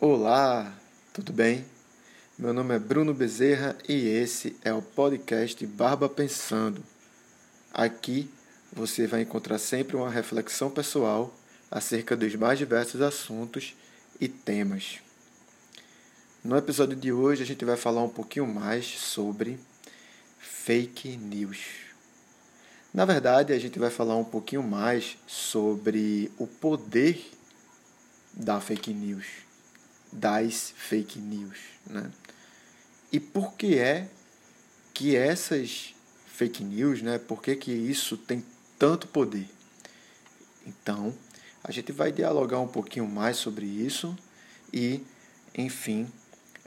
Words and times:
Olá, 0.00 0.74
tudo 1.12 1.32
bem? 1.32 1.64
Meu 2.36 2.52
nome 2.52 2.74
é 2.74 2.80
Bruno 2.80 3.14
Bezerra 3.14 3.76
e 3.88 4.08
esse 4.08 4.56
é 4.64 4.72
o 4.74 4.82
podcast 4.82 5.64
Barba 5.68 6.08
Pensando. 6.08 6.82
Aqui 7.72 8.28
você 8.72 9.06
vai 9.06 9.22
encontrar 9.22 9.56
sempre 9.58 9.94
uma 9.94 10.10
reflexão 10.10 10.68
pessoal 10.68 11.32
acerca 11.70 12.16
dos 12.16 12.34
mais 12.34 12.58
diversos 12.58 13.00
assuntos 13.00 13.76
e 14.20 14.26
temas. 14.26 14.98
No 16.42 16.56
episódio 16.56 16.96
de 16.96 17.12
hoje 17.12 17.44
a 17.44 17.46
gente 17.46 17.64
vai 17.64 17.76
falar 17.76 18.02
um 18.02 18.10
pouquinho 18.10 18.48
mais 18.48 18.84
sobre 18.86 19.60
fake 20.38 21.16
news. 21.16 21.60
Na 22.92 23.04
verdade, 23.04 23.52
a 23.52 23.58
gente 23.60 23.78
vai 23.78 23.90
falar 23.90 24.16
um 24.16 24.24
pouquinho 24.24 24.62
mais 24.62 25.16
sobre 25.24 26.32
o 26.36 26.48
poder 26.48 27.24
da 28.32 28.60
fake 28.60 28.92
news, 28.92 29.43
das 30.14 30.72
fake 30.76 31.18
news, 31.18 31.58
né? 31.86 32.10
E 33.12 33.18
por 33.18 33.54
que 33.54 33.78
é 33.78 34.08
que 34.92 35.16
essas 35.16 35.94
fake 36.26 36.62
news, 36.64 37.02
né? 37.02 37.18
Por 37.18 37.42
que, 37.42 37.56
que 37.56 37.72
isso 37.72 38.16
tem 38.16 38.44
tanto 38.78 39.08
poder? 39.08 39.48
Então, 40.66 41.12
a 41.62 41.70
gente 41.72 41.92
vai 41.92 42.12
dialogar 42.12 42.60
um 42.60 42.68
pouquinho 42.68 43.06
mais 43.06 43.36
sobre 43.36 43.66
isso 43.66 44.16
e, 44.72 45.04
enfim, 45.56 46.08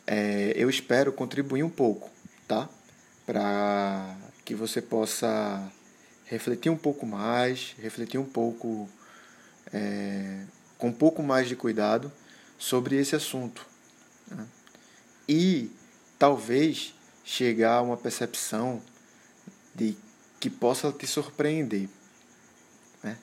é, 0.06 0.54
eu 0.56 0.70
espero 0.70 1.12
contribuir 1.12 1.64
um 1.64 1.70
pouco, 1.70 2.10
tá? 2.48 2.70
Para 3.26 4.16
que 4.46 4.54
você 4.56 4.82
possa 4.82 5.72
refletir 6.26 6.70
um 6.70 6.78
pouco 6.78 7.06
mais, 7.06 7.76
refletir 7.80 8.18
um 8.18 8.26
pouco 8.26 8.90
é, 9.74 10.44
com 10.78 10.90
um 10.90 10.94
pouco 10.94 11.24
mais 11.24 11.48
de 11.48 11.56
cuidado 11.56 12.12
sobre 12.58 12.96
esse 12.96 13.16
assunto. 13.16 13.66
Né? 14.30 14.46
E 15.28 15.72
talvez 16.18 16.94
chegar 17.24 17.76
a 17.76 17.82
uma 17.82 17.98
percepção 17.98 18.82
de 19.76 19.96
que 20.40 20.50
possa 20.50 20.92
te 20.92 21.06
surpreender. 21.06 21.88
Né? 23.04 23.18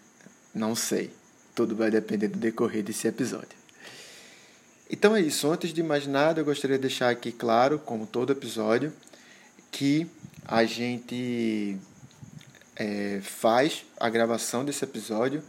Não 0.55 0.75
sei. 0.75 1.12
Tudo 1.55 1.75
vai 1.77 1.91
depender 1.91 2.28
do 2.28 2.39
decorrer 2.39 2.83
desse 2.83 3.06
episódio. 3.06 3.64
Então 4.91 5.17
é 5.17 5.20
isso. 5.20 5.50
Antes 5.50 5.72
de 5.72 5.83
mais 5.83 6.06
nada, 6.06 6.41
eu 6.41 6.44
gostaria 6.44 6.77
de 6.77 6.83
deixar 6.83 7.11
aqui 7.11 7.33
claro, 7.33 7.78
como 7.78 8.06
todo 8.06 8.33
episódio, 8.33 8.92
que 9.70 10.06
a 10.47 10.64
gente 10.64 11.78
é, 12.77 13.20
faz 13.22 13.84
a 13.98 14.09
gravação 14.09 14.64
desse 14.64 14.84
episódio 14.84 15.42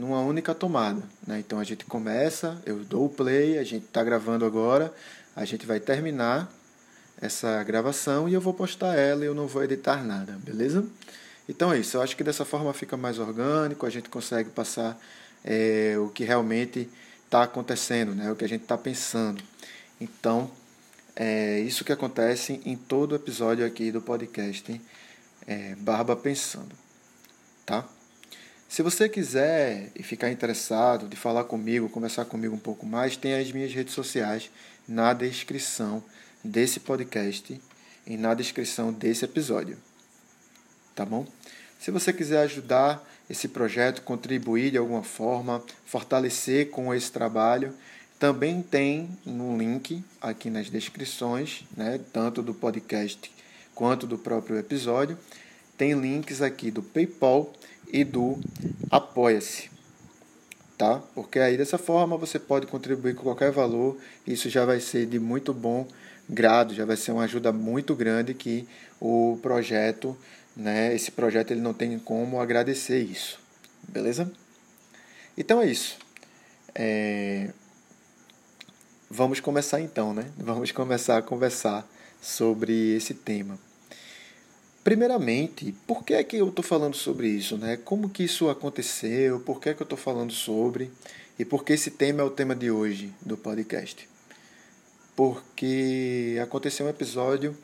numa 0.00 0.20
única 0.20 0.54
tomada. 0.54 1.02
Né? 1.26 1.38
Então 1.38 1.58
a 1.58 1.64
gente 1.64 1.84
começa, 1.84 2.60
eu 2.64 2.78
dou 2.78 3.04
o 3.04 3.08
play, 3.08 3.58
a 3.58 3.64
gente 3.64 3.84
está 3.84 4.02
gravando 4.02 4.44
agora, 4.44 4.92
a 5.36 5.44
gente 5.44 5.66
vai 5.66 5.78
terminar 5.78 6.50
essa 7.20 7.62
gravação 7.62 8.28
e 8.28 8.32
eu 8.32 8.40
vou 8.40 8.54
postar 8.54 8.96
ela 8.96 9.22
e 9.22 9.26
eu 9.26 9.34
não 9.34 9.46
vou 9.46 9.62
editar 9.62 10.02
nada, 10.02 10.38
beleza? 10.42 10.84
Então 11.46 11.72
é 11.72 11.78
isso, 11.78 11.98
eu 11.98 12.02
acho 12.02 12.16
que 12.16 12.24
dessa 12.24 12.44
forma 12.44 12.72
fica 12.72 12.96
mais 12.96 13.18
orgânico, 13.18 13.84
a 13.84 13.90
gente 13.90 14.08
consegue 14.08 14.48
passar 14.48 14.98
é, 15.44 15.96
o 15.98 16.08
que 16.08 16.24
realmente 16.24 16.88
está 17.26 17.42
acontecendo, 17.42 18.14
né? 18.14 18.32
o 18.32 18.36
que 18.36 18.44
a 18.44 18.48
gente 18.48 18.62
está 18.62 18.78
pensando. 18.78 19.42
Então, 20.00 20.50
é 21.14 21.60
isso 21.60 21.84
que 21.84 21.92
acontece 21.92 22.60
em 22.64 22.76
todo 22.76 23.14
episódio 23.14 23.66
aqui 23.66 23.92
do 23.92 24.00
podcast 24.00 24.80
é, 25.46 25.74
Barba 25.76 26.16
Pensando, 26.16 26.74
tá? 27.66 27.86
Se 28.70 28.82
você 28.82 29.08
quiser 29.08 29.90
e 29.96 30.02
ficar 30.04 30.30
interessado 30.30 31.08
de 31.08 31.16
falar 31.16 31.42
comigo, 31.42 31.88
conversar 31.88 32.24
comigo 32.24 32.54
um 32.54 32.58
pouco 32.58 32.86
mais, 32.86 33.16
tem 33.16 33.34
as 33.34 33.50
minhas 33.50 33.74
redes 33.74 33.92
sociais 33.92 34.48
na 34.86 35.12
descrição 35.12 36.00
desse 36.44 36.78
podcast 36.78 37.60
e 38.06 38.16
na 38.16 38.32
descrição 38.32 38.92
desse 38.92 39.24
episódio. 39.24 39.76
Tá 40.94 41.04
bom? 41.04 41.26
Se 41.80 41.90
você 41.90 42.12
quiser 42.12 42.44
ajudar 42.44 43.04
esse 43.28 43.48
projeto, 43.48 44.02
contribuir 44.02 44.70
de 44.70 44.78
alguma 44.78 45.02
forma, 45.02 45.60
fortalecer 45.84 46.70
com 46.70 46.94
esse 46.94 47.10
trabalho, 47.10 47.74
também 48.20 48.62
tem 48.62 49.10
um 49.26 49.58
link 49.58 50.00
aqui 50.20 50.48
nas 50.48 50.70
descrições, 50.70 51.64
né, 51.76 51.98
tanto 52.12 52.40
do 52.40 52.54
podcast 52.54 53.32
quanto 53.74 54.06
do 54.06 54.16
próprio 54.16 54.56
episódio. 54.56 55.18
Tem 55.76 55.92
links 55.94 56.40
aqui 56.40 56.70
do 56.70 56.84
PayPal 56.84 57.52
e 57.92 58.04
do 58.04 58.38
Apoia-se. 58.90 59.70
Tá? 60.76 60.98
Porque 61.14 61.38
aí 61.38 61.56
dessa 61.56 61.76
forma 61.76 62.16
você 62.16 62.38
pode 62.38 62.66
contribuir 62.66 63.14
com 63.14 63.22
qualquer 63.22 63.52
valor, 63.52 63.98
isso 64.26 64.48
já 64.48 64.64
vai 64.64 64.80
ser 64.80 65.06
de 65.06 65.18
muito 65.18 65.52
bom 65.52 65.86
grado, 66.28 66.74
já 66.74 66.84
vai 66.84 66.96
ser 66.96 67.12
uma 67.12 67.24
ajuda 67.24 67.52
muito 67.52 67.94
grande 67.94 68.32
que 68.32 68.66
o 68.98 69.38
projeto, 69.42 70.16
né, 70.56 70.94
esse 70.94 71.10
projeto 71.10 71.50
ele 71.50 71.60
não 71.60 71.74
tem 71.74 71.98
como 71.98 72.40
agradecer 72.40 73.00
isso. 73.02 73.38
Beleza? 73.86 74.30
Então 75.36 75.60
é 75.60 75.66
isso. 75.66 75.98
É... 76.74 77.50
Vamos 79.10 79.40
começar 79.40 79.80
então, 79.80 80.14
né? 80.14 80.30
Vamos 80.38 80.70
começar 80.70 81.18
a 81.18 81.22
conversar 81.22 81.86
sobre 82.22 82.94
esse 82.94 83.12
tema. 83.12 83.58
Primeiramente, 84.82 85.74
por 85.86 86.04
que 86.04 86.14
é 86.14 86.24
que 86.24 86.36
eu 86.36 86.48
estou 86.48 86.64
falando 86.64 86.96
sobre 86.96 87.28
isso? 87.28 87.58
Né? 87.58 87.76
Como 87.76 88.08
que 88.08 88.24
isso 88.24 88.48
aconteceu? 88.48 89.40
Por 89.40 89.60
que 89.60 89.68
é 89.68 89.74
que 89.74 89.82
eu 89.82 89.84
estou 89.84 89.98
falando 89.98 90.32
sobre? 90.32 90.90
E 91.38 91.44
por 91.44 91.64
que 91.64 91.74
esse 91.74 91.90
tema 91.90 92.22
é 92.22 92.24
o 92.24 92.30
tema 92.30 92.54
de 92.54 92.70
hoje 92.70 93.12
do 93.20 93.36
podcast? 93.36 94.08
Porque 95.14 96.38
aconteceu 96.42 96.86
um 96.86 96.88
episódio 96.88 97.56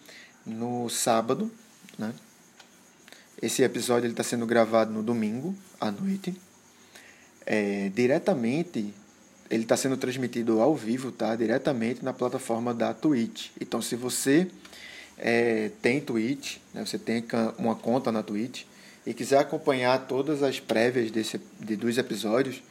no 0.44 0.88
sábado, 0.90 1.50
né? 1.98 2.14
Esse 3.40 3.62
episódio 3.62 4.10
está 4.10 4.22
sendo 4.22 4.46
gravado 4.46 4.92
no 4.92 5.02
domingo 5.02 5.54
à 5.80 5.90
noite. 5.90 6.34
É, 7.44 7.90
diretamente, 7.94 8.94
ele 9.50 9.62
está 9.62 9.76
sendo 9.76 9.96
transmitido 9.96 10.60
ao 10.60 10.74
vivo, 10.74 11.12
tá? 11.12 11.36
Diretamente 11.36 12.04
na 12.04 12.12
plataforma 12.12 12.74
da 12.74 12.94
Twitch. 12.94 13.50
Então, 13.60 13.80
se 13.80 13.94
você 13.94 14.50
é, 15.18 15.70
tem 15.80 16.00
Twitch, 16.00 16.58
né? 16.74 16.84
você 16.84 16.98
tem 16.98 17.24
uma 17.58 17.74
conta 17.74 18.12
na 18.12 18.22
Twitch 18.22 18.64
e 19.06 19.14
quiser 19.14 19.38
acompanhar 19.38 20.06
todas 20.06 20.42
as 20.42 20.60
prévias 20.60 21.10
desse, 21.10 21.40
de, 21.60 21.76
dos 21.76 21.96
episódios, 21.96 22.62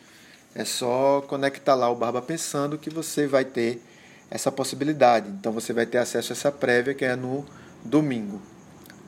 é 0.53 0.63
só 0.63 1.21
conectar 1.27 1.75
lá 1.75 1.89
o 1.89 1.95
Barba 1.95 2.21
Pensando 2.21 2.77
que 2.77 2.89
você 2.89 3.27
vai 3.27 3.43
ter 3.43 3.81
essa 4.29 4.51
possibilidade. 4.51 5.29
Então 5.29 5.51
você 5.51 5.73
vai 5.73 5.85
ter 5.85 5.97
acesso 5.97 6.31
a 6.31 6.35
essa 6.35 6.51
prévia 6.51 6.93
que 6.93 7.05
é 7.05 7.15
no 7.15 7.45
domingo. 7.83 8.41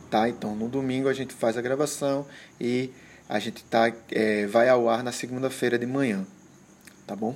Tá? 0.09 0.28
Então 0.30 0.56
no 0.56 0.68
domingo 0.68 1.08
a 1.08 1.14
gente 1.14 1.34
faz 1.34 1.58
a 1.58 1.62
gravação 1.62 2.25
e 2.59 2.92
a 3.30 3.40
gente 3.40 3.64
tá, 3.66 3.92
é, 4.12 4.46
vai 4.48 4.69
ao 4.69 4.90
ar 4.90 5.04
na 5.04 5.12
segunda-feira 5.12 5.78
de 5.78 5.86
manhã. 5.86 6.25
Tá 7.06 7.16
bom? 7.16 7.36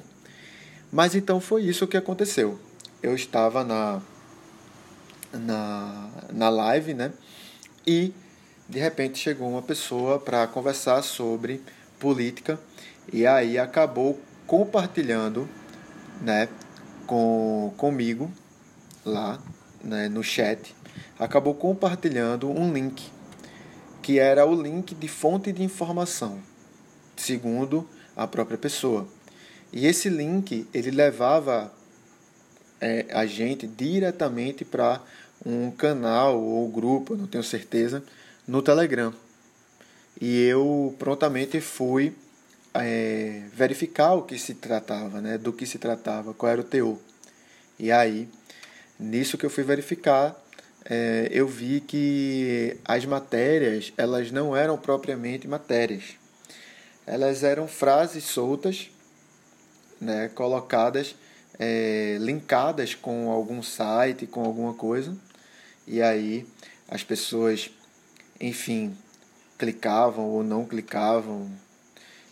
Mas 0.92 1.16
então 1.16 1.40
foi 1.40 1.64
isso 1.64 1.88
que 1.88 1.98
aconteceu. 1.98 2.60
Eu 3.02 3.16
estava 3.16 3.64
na 3.64 4.02
na, 5.34 6.10
na 6.32 6.50
live, 6.50 6.94
né? 6.94 7.12
E 7.86 8.14
de 8.68 8.80
repente 8.80 9.20
chegou 9.20 9.50
uma 9.50 9.62
pessoa 9.62 10.20
para 10.20 10.48
conversar 10.48 11.02
sobre 11.02 11.62
política 12.00 12.60
e 13.12 13.26
aí 13.26 13.58
acabou 13.58 14.20
compartilhando, 14.48 15.48
né, 16.22 16.48
com 17.06 17.74
comigo 17.78 18.32
lá, 19.06 19.40
né, 19.84 20.08
no 20.08 20.24
chat, 20.24 20.76
acabou 21.20 21.54
compartilhando 21.56 22.50
um 22.50 22.72
link 22.72 23.12
que 24.02 24.20
era 24.20 24.46
o 24.46 24.60
link 24.60 24.96
de 24.96 25.08
fonte 25.08 25.52
de 25.52 25.64
informação, 25.64 26.40
segundo 27.16 27.88
a 28.16 28.26
própria 28.26 28.58
pessoa. 28.58 29.08
E 29.72 29.86
esse 29.86 30.10
link 30.10 30.68
ele 30.74 30.92
levava 30.92 31.72
é, 32.82 33.06
a 33.12 33.26
gente 33.26 33.68
diretamente 33.68 34.66
para 34.66 35.02
um 35.46 35.72
canal 35.72 36.42
ou 36.42 36.68
grupo, 36.68 37.16
não 37.16 37.28
tenho 37.28 37.44
certeza, 37.44 38.04
no 38.48 38.62
Telegram. 38.62 39.14
E 40.20 40.46
eu 40.46 40.96
prontamente 41.00 41.62
fui 41.62 42.14
é, 42.74 43.44
verificar 43.54 44.14
o 44.14 44.24
que 44.24 44.38
se 44.38 44.56
tratava, 44.56 45.22
né, 45.22 45.38
do 45.38 45.54
que 45.54 45.66
se 45.66 45.78
tratava, 45.78 46.34
qual 46.34 46.52
era 46.52 46.62
o 46.62 46.66
teor. 46.66 46.98
E 47.80 47.92
aí, 47.92 48.28
nisso 49.00 49.38
que 49.38 49.46
eu 49.46 49.50
fui 49.50 49.64
verificar, 49.64 50.36
é, 50.86 51.28
eu 51.32 51.48
vi 51.48 51.80
que 51.82 52.78
as 52.86 53.06
matérias 53.06 53.94
elas 53.98 54.32
não 54.32 54.56
eram 54.56 54.78
propriamente 54.78 55.48
matérias. 55.48 56.16
Elas 57.06 57.44
eram 57.44 57.68
frases 57.68 58.24
soltas, 58.24 58.90
né, 60.00 60.30
colocadas, 60.30 61.16
é, 61.64 62.18
linkadas 62.20 62.96
com 62.96 63.30
algum 63.30 63.62
site, 63.62 64.26
com 64.26 64.44
alguma 64.44 64.74
coisa, 64.74 65.16
e 65.86 66.02
aí 66.02 66.48
as 66.88 67.04
pessoas, 67.04 67.70
enfim, 68.40 68.98
clicavam 69.60 70.26
ou 70.26 70.44
não 70.44 70.66
clicavam 70.66 71.52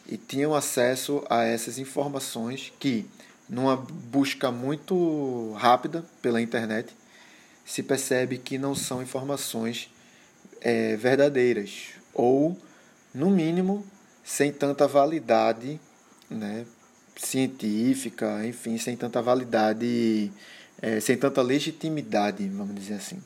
e 0.08 0.18
tinham 0.18 0.56
acesso 0.56 1.24
a 1.30 1.44
essas 1.44 1.78
informações 1.78 2.74
que, 2.80 3.06
numa 3.48 3.78
busca 3.78 4.52
muito 4.52 5.54
rápida 5.60 6.04
pela 6.24 6.42
internet, 6.42 6.92
se 7.64 7.84
percebe 7.84 8.40
que 8.40 8.58
não 8.58 8.74
são 8.74 9.00
informações 9.00 9.92
é, 10.60 10.96
verdadeiras 10.96 11.90
ou, 12.16 12.58
no 13.14 13.30
mínimo, 13.30 13.86
sem 14.24 14.52
tanta 14.52 14.88
validade 14.88 15.80
né, 16.28 16.66
científica, 17.22 18.46
enfim, 18.46 18.78
sem 18.78 18.96
tanta 18.96 19.22
validade, 19.22 20.32
é, 20.82 21.00
sem 21.00 21.18
tanta 21.18 21.42
legitimidade, 21.42 22.48
vamos 22.48 22.76
dizer 22.76 22.96
assim. 22.96 23.22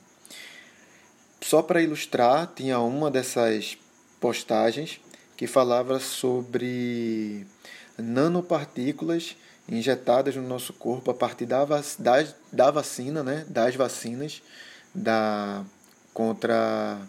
Só 1.42 1.62
para 1.62 1.82
ilustrar, 1.82 2.52
tinha 2.56 2.80
uma 2.80 3.12
dessas 3.12 3.78
postagens 4.20 5.00
que 5.36 5.46
falava 5.46 6.00
sobre 6.00 7.46
nanopartículas 7.98 9.36
injetadas 9.68 10.36
no 10.36 10.42
nosso 10.42 10.74
corpo 10.74 11.12
a 11.12 11.14
partir 11.14 11.46
da, 11.46 11.64
da, 11.66 12.26
da 12.52 12.72
vacina, 12.72 13.24
né, 13.24 13.46
das 13.48 13.76
vacinas 13.76 14.42
da, 14.94 15.64
contra, 16.14 17.00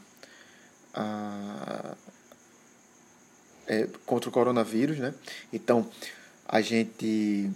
a, 0.93 1.95
é, 3.67 3.89
contra 4.07 4.29
o 4.29 4.33
coronavírus. 4.33 4.99
Né? 4.99 5.15
Então, 5.53 5.89
a 6.47 6.61
gente 6.61 7.51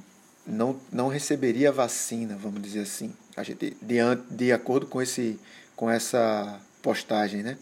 não, 0.46 0.80
não 0.90 1.08
receberia 1.08 1.70
vacina, 1.70 2.36
vamos 2.36 2.62
dizer 2.62 2.80
assim, 2.80 3.12
a 3.36 3.42
gente, 3.42 3.76
de, 3.80 3.98
de 4.30 4.52
acordo 4.52 4.86
com, 4.86 5.00
esse, 5.00 5.38
com 5.76 5.90
essa 5.90 6.60
postagem, 6.82 7.42
né? 7.42 7.58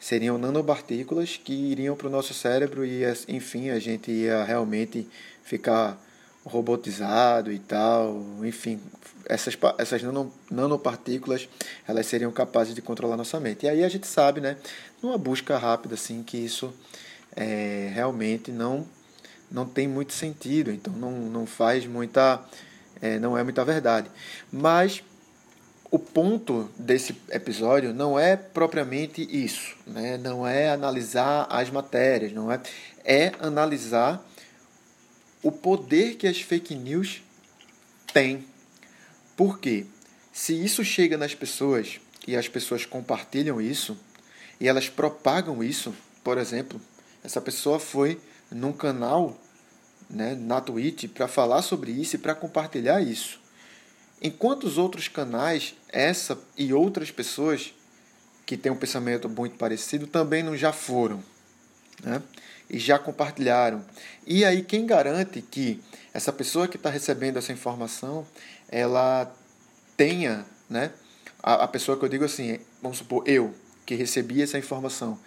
seriam 0.00 0.38
nanopartículas 0.38 1.36
que 1.36 1.52
iriam 1.52 1.94
para 1.94 2.06
o 2.06 2.10
nosso 2.10 2.32
cérebro 2.32 2.86
e, 2.86 3.02
enfim, 3.28 3.68
a 3.68 3.78
gente 3.78 4.10
ia 4.10 4.42
realmente 4.42 5.06
ficar 5.42 6.00
robotizado 6.42 7.52
e 7.52 7.58
tal, 7.58 8.24
enfim, 8.42 8.80
essas, 9.26 9.56
essas 9.76 10.02
nano, 10.02 10.32
nanopartículas 10.50 11.46
elas 11.86 12.06
seriam 12.06 12.32
capazes 12.32 12.74
de 12.74 12.80
controlar 12.80 13.18
nossa 13.18 13.38
mente. 13.38 13.66
E 13.66 13.68
aí 13.68 13.84
a 13.84 13.88
gente 13.90 14.06
sabe, 14.06 14.40
né, 14.40 14.56
numa 15.02 15.18
busca 15.18 15.58
rápida 15.58 15.94
assim, 15.94 16.22
que 16.22 16.38
isso 16.38 16.72
é, 17.36 17.90
realmente 17.94 18.50
não 18.50 18.86
não 19.50 19.66
tem 19.66 19.88
muito 19.88 20.12
sentido, 20.12 20.70
então 20.70 20.92
não, 20.92 21.12
não 21.12 21.46
faz 21.46 21.86
muita 21.86 22.44
é, 23.00 23.18
não 23.18 23.36
é 23.36 23.42
muita 23.42 23.64
verdade. 23.64 24.10
Mas 24.52 25.02
o 25.90 25.98
ponto 25.98 26.70
desse 26.78 27.16
episódio 27.30 27.92
não 27.92 28.18
é 28.18 28.36
propriamente 28.36 29.26
isso, 29.28 29.76
né? 29.86 30.16
não 30.16 30.46
é 30.46 30.70
analisar 30.70 31.46
as 31.50 31.68
matérias, 31.70 32.32
não 32.32 32.52
é, 32.52 32.60
é 33.04 33.32
analisar 33.40 34.24
o 35.42 35.50
poder 35.50 36.14
que 36.14 36.28
as 36.28 36.40
fake 36.40 36.74
news 36.74 37.22
têm. 38.12 38.44
Porque 39.36 39.86
se 40.32 40.52
isso 40.52 40.84
chega 40.84 41.16
nas 41.16 41.34
pessoas 41.34 41.98
e 42.26 42.36
as 42.36 42.46
pessoas 42.46 42.84
compartilham 42.84 43.60
isso 43.60 43.98
e 44.60 44.68
elas 44.68 44.88
propagam 44.88 45.64
isso, 45.64 45.94
por 46.22 46.38
exemplo, 46.38 46.80
essa 47.24 47.40
pessoa 47.40 47.80
foi 47.80 48.20
num 48.50 48.72
canal 48.72 49.36
né, 50.08 50.34
na 50.34 50.60
Twitch 50.60 51.08
para 51.08 51.28
falar 51.28 51.62
sobre 51.62 51.92
isso 51.92 52.16
e 52.16 52.18
para 52.18 52.34
compartilhar 52.34 53.00
isso. 53.00 53.40
Enquanto 54.20 54.64
os 54.64 54.76
outros 54.76 55.08
canais, 55.08 55.74
essa 55.88 56.38
e 56.56 56.74
outras 56.74 57.10
pessoas 57.10 57.72
que 58.44 58.56
têm 58.56 58.70
um 58.70 58.76
pensamento 58.76 59.28
muito 59.28 59.56
parecido 59.56 60.06
também 60.06 60.42
não 60.42 60.56
já 60.56 60.72
foram, 60.72 61.22
né? 62.02 62.20
E 62.68 62.78
já 62.78 62.98
compartilharam. 62.98 63.84
E 64.26 64.44
aí 64.44 64.62
quem 64.62 64.84
garante 64.84 65.40
que 65.40 65.80
essa 66.12 66.32
pessoa 66.32 66.68
que 66.68 66.76
está 66.76 66.90
recebendo 66.90 67.38
essa 67.38 67.52
informação, 67.52 68.26
ela 68.68 69.32
tenha, 69.96 70.44
né? 70.68 70.92
A, 71.42 71.64
a, 71.64 71.68
pessoa 71.68 71.96
que 71.98 72.04
eu 72.04 72.08
digo 72.08 72.24
assim, 72.24 72.58
vamos 72.82 72.98
supor 72.98 73.26
eu 73.26 73.54
que 73.86 73.94
recebi 73.94 74.42
essa 74.42 74.58
informação, 74.58 75.18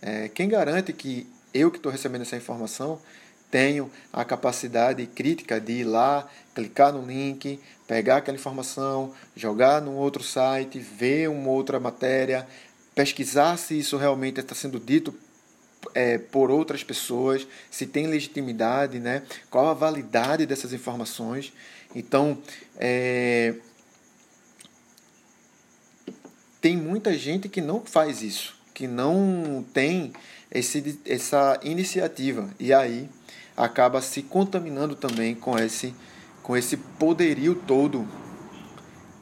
é, 0.00 0.28
quem 0.28 0.48
garante 0.48 0.92
que 0.92 1.30
eu 1.52 1.70
que 1.70 1.76
estou 1.76 1.90
recebendo 1.92 2.22
essa 2.22 2.36
informação 2.36 3.00
tenho 3.52 3.90
a 4.10 4.24
capacidade 4.24 5.06
crítica 5.06 5.60
de 5.60 5.80
ir 5.80 5.84
lá, 5.84 6.26
clicar 6.54 6.90
no 6.90 7.06
link, 7.06 7.60
pegar 7.86 8.16
aquela 8.16 8.38
informação, 8.38 9.12
jogar 9.36 9.82
num 9.82 9.94
outro 9.94 10.22
site, 10.22 10.78
ver 10.78 11.28
uma 11.28 11.50
outra 11.50 11.78
matéria, 11.78 12.48
pesquisar 12.94 13.58
se 13.58 13.78
isso 13.78 13.98
realmente 13.98 14.40
está 14.40 14.54
sendo 14.54 14.80
dito 14.80 15.14
é, 15.94 16.16
por 16.16 16.50
outras 16.50 16.82
pessoas, 16.82 17.46
se 17.70 17.86
tem 17.86 18.06
legitimidade, 18.06 18.98
né? 18.98 19.22
qual 19.50 19.68
a 19.68 19.74
validade 19.74 20.46
dessas 20.46 20.72
informações. 20.72 21.52
Então, 21.94 22.38
é, 22.78 23.54
tem 26.58 26.74
muita 26.74 27.12
gente 27.18 27.50
que 27.50 27.60
não 27.60 27.84
faz 27.84 28.22
isso, 28.22 28.54
que 28.72 28.86
não 28.86 29.62
tem 29.74 30.14
esse, 30.52 31.00
essa 31.06 31.58
iniciativa. 31.62 32.48
E 32.60 32.72
aí 32.72 33.08
acaba 33.56 34.00
se 34.02 34.22
contaminando 34.22 34.94
também 34.94 35.34
com 35.34 35.58
esse, 35.58 35.94
com 36.42 36.56
esse 36.56 36.76
poderio 36.76 37.54
todo 37.54 38.06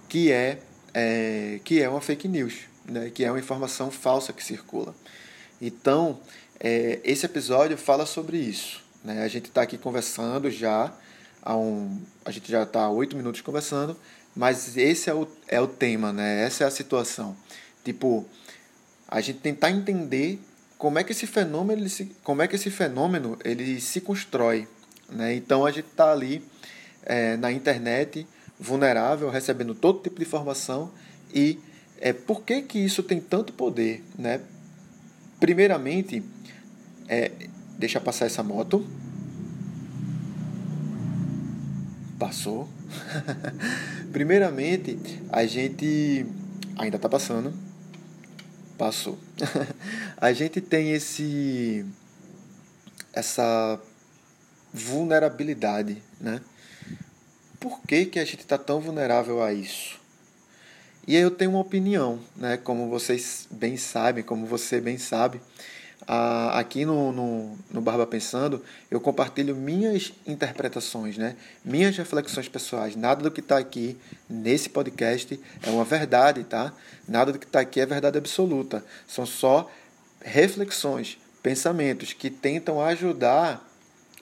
que 0.09 0.33
é, 0.33 0.61
é, 0.93 1.61
que 1.65 1.81
é 1.81 1.89
uma 1.89 2.01
fake 2.01 2.27
news, 2.27 2.55
né? 2.85 3.11
que 3.11 3.25
é 3.25 3.31
uma 3.31 3.39
informação 3.39 3.91
falsa 3.91 4.33
que 4.33 4.43
circula. 4.43 4.95
Então, 5.61 6.19
é, 6.59 6.99
esse 7.05 7.25
episódio 7.25 7.77
fala 7.77 8.05
sobre 8.05 8.37
isso. 8.37 8.83
Né? 9.05 9.23
A 9.23 9.29
gente 9.29 9.47
está 9.47 9.63
aqui 9.63 9.79
conversando 9.79 10.51
já, 10.51 10.93
há 11.43 11.57
um, 11.57 12.01
a 12.25 12.31
gente 12.33 12.51
já 12.51 12.65
está 12.65 12.83
há 12.83 12.91
oito 12.91 13.17
minutos 13.17 13.41
conversando, 13.41 13.97
mas 14.35 14.77
esse 14.77 15.09
é 15.09 15.15
o, 15.15 15.29
é 15.47 15.61
o 15.61 15.67
tema, 15.69 16.13
né? 16.13 16.45
essa 16.45 16.65
é 16.65 16.67
a 16.67 16.71
situação. 16.71 17.37
Tipo, 17.85 18.27
a 19.07 19.21
gente 19.21 19.39
tentar 19.39 19.71
entender 19.71 20.41
como 20.81 20.99
é 20.99 21.05
que 21.05 21.13
esse 21.13 21.27
fenômeno 21.27 21.83
ele 21.83 21.91
se, 21.91 22.07
como 22.25 22.41
é 22.41 22.49
que 22.49 22.57
esse 22.57 22.71
fenômeno 22.71 23.39
ele 23.45 23.79
se 23.81 24.01
constrói 24.01 24.67
né? 25.11 25.35
então 25.35 25.67
a 25.67 25.71
gente 25.71 25.89
está 25.89 26.11
ali 26.11 26.43
é, 27.05 27.37
na 27.37 27.53
internet 27.53 28.27
vulnerável 28.59 29.29
recebendo 29.29 29.75
todo 29.75 30.03
tipo 30.03 30.17
de 30.17 30.23
informação 30.23 30.91
e 31.35 31.59
é, 32.01 32.15
por 32.15 32.43
que 32.43 32.63
que 32.63 32.79
isso 32.79 33.03
tem 33.03 33.21
tanto 33.21 33.53
poder 33.53 34.03
né? 34.19 34.41
Primeiramente 35.39 36.23
é, 37.07 37.31
deixa 37.79 38.01
passar 38.01 38.27
essa 38.27 38.43
moto. 38.43 38.87
Passou. 42.19 42.69
Primeiramente 44.13 44.99
a 45.31 45.45
gente 45.47 46.27
ainda 46.77 46.97
está 46.97 47.09
passando 47.09 47.70
passou. 48.81 49.19
a 50.17 50.33
gente 50.33 50.59
tem 50.59 50.93
esse 50.93 51.85
essa 53.13 53.79
vulnerabilidade, 54.73 56.03
né? 56.19 56.41
Por 57.59 57.83
que, 57.83 58.07
que 58.07 58.19
a 58.19 58.25
gente 58.25 58.41
está 58.41 58.57
tão 58.57 58.81
vulnerável 58.81 59.43
a 59.43 59.53
isso? 59.53 60.01
E 61.07 61.15
aí 61.15 61.21
eu 61.21 61.31
tenho 61.31 61.51
uma 61.51 61.61
opinião, 61.61 62.21
né? 62.35 62.57
Como 62.57 62.89
vocês 62.89 63.47
bem 63.51 63.77
sabem, 63.77 64.25
como 64.25 64.47
você 64.47 64.81
bem 64.81 64.97
sabe, 64.97 65.43
ah, 66.07 66.59
aqui 66.59 66.85
no, 66.85 67.13
no, 67.13 67.59
no 67.71 67.81
Barba 67.81 68.07
Pensando, 68.07 68.63
eu 68.91 69.01
compartilho 69.01 69.55
minhas 69.55 70.13
interpretações, 70.27 71.17
né? 71.17 71.37
minhas 71.65 71.97
reflexões 71.97 72.49
pessoais. 72.49 72.97
Nada 72.97 73.23
do 73.23 73.31
que 73.31 73.41
está 73.41 73.59
aqui 73.59 73.97
nesse 74.29 74.69
podcast 74.69 75.39
é 75.63 75.71
uma 75.71 75.85
verdade, 75.85 76.45
tá? 76.45 76.73
Nada 77.07 77.33
do 77.33 77.39
que 77.39 77.47
está 77.47 77.61
aqui 77.61 77.81
é 77.81 77.87
verdade 77.87 78.19
absoluta. 78.19 78.85
São 79.07 79.27
só 79.27 79.71
reflexões, 80.21 81.19
pensamentos 81.43 82.13
que 82.13 82.31
tentam 82.31 82.81
ajudar 82.81 83.67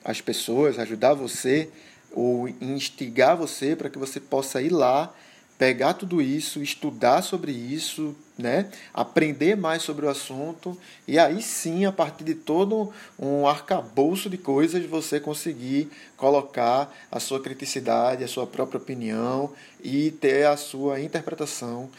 as 0.04 0.20
pessoas, 0.20 0.78
ajudar 0.78 1.14
você 1.14 1.68
ou 2.12 2.48
instigar 2.48 3.36
você 3.36 3.76
para 3.76 3.90
que 3.90 3.98
você 3.98 4.18
possa 4.18 4.62
ir 4.62 4.70
lá 4.70 5.14
pegar 5.58 5.94
tudo 5.94 6.22
isso, 6.22 6.62
estudar 6.62 7.22
sobre 7.22 7.50
isso, 7.50 8.14
né? 8.38 8.70
aprender 8.94 9.56
mais 9.56 9.82
sobre 9.82 10.06
o 10.06 10.08
assunto 10.08 10.78
e 11.08 11.18
aí 11.18 11.42
sim, 11.42 11.84
a 11.84 11.90
partir 11.90 12.22
de 12.22 12.34
todo 12.34 12.92
um 13.18 13.48
arcabouço 13.48 14.30
de 14.30 14.38
coisas, 14.38 14.84
você 14.86 15.18
conseguir 15.18 15.90
colocar 16.16 16.94
a 17.10 17.18
sua 17.18 17.40
criticidade, 17.40 18.22
a 18.22 18.28
sua 18.28 18.46
própria 18.46 18.78
opinião 18.78 19.52
e 19.82 20.12
ter 20.12 20.46
a 20.46 20.56
sua 20.56 21.00
interpretação 21.00 21.90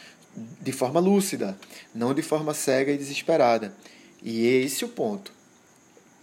de 0.60 0.72
forma 0.72 0.98
lúcida, 0.98 1.58
não 1.94 2.14
de 2.14 2.22
forma 2.22 2.54
cega 2.54 2.90
e 2.90 2.96
desesperada. 2.96 3.74
E 4.22 4.46
é 4.46 4.52
esse 4.62 4.84
o 4.84 4.88
ponto. 4.88 5.32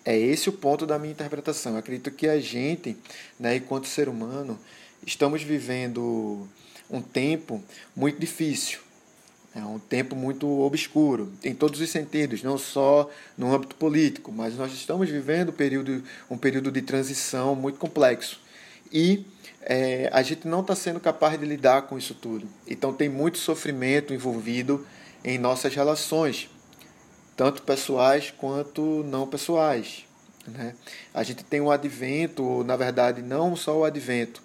É 0.03 0.17
esse 0.17 0.49
o 0.49 0.53
ponto 0.53 0.85
da 0.85 0.97
minha 0.97 1.11
interpretação. 1.11 1.73
Eu 1.73 1.79
acredito 1.79 2.09
que 2.11 2.27
a 2.27 2.39
gente, 2.39 2.97
né, 3.39 3.57
enquanto 3.57 3.87
ser 3.87 4.07
humano, 4.07 4.57
estamos 5.05 5.43
vivendo 5.43 6.47
um 6.89 7.01
tempo 7.01 7.61
muito 7.95 8.17
difícil, 8.17 8.79
é 9.57 9.65
um 9.65 9.79
tempo 9.79 10.15
muito 10.15 10.47
obscuro, 10.61 11.33
em 11.43 11.53
todos 11.53 11.81
os 11.81 11.89
sentidos, 11.89 12.43
não 12.43 12.59
só 12.59 13.09
no 13.35 13.53
âmbito 13.53 13.75
político, 13.75 14.31
mas 14.31 14.55
nós 14.55 14.71
estamos 14.71 15.09
vivendo 15.09 15.49
um 15.49 15.53
período, 15.53 16.03
um 16.29 16.37
período 16.37 16.71
de 16.71 16.81
transição 16.81 17.55
muito 17.55 17.79
complexo. 17.79 18.39
e 18.91 19.25
é, 19.69 20.09
a 20.13 20.21
gente 20.21 20.47
não 20.47 20.61
está 20.61 20.73
sendo 20.75 20.97
capaz 20.97 21.37
de 21.37 21.45
lidar 21.45 21.81
com 21.83 21.97
isso 21.97 22.13
tudo. 22.13 22.47
Então 22.65 22.93
tem 22.93 23.09
muito 23.09 23.37
sofrimento 23.37 24.13
envolvido 24.13 24.87
em 25.25 25.37
nossas 25.37 25.75
relações, 25.75 26.49
tanto 27.35 27.61
pessoais 27.63 28.31
quanto 28.37 29.03
não 29.03 29.27
pessoais. 29.27 30.05
Né? 30.47 30.73
A 31.13 31.21
gente 31.21 31.43
tem 31.43 31.59
o 31.59 31.69
advento, 31.69 32.63
na 32.63 32.77
verdade, 32.77 33.21
não 33.21 33.57
só 33.57 33.77
o 33.79 33.83
advento, 33.83 34.41